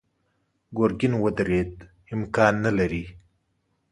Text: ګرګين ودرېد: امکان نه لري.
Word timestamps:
ګرګين 0.77 1.13
ودرېد: 1.23 1.71
امکان 2.13 2.53
نه 2.65 2.71
لري. 2.77 3.03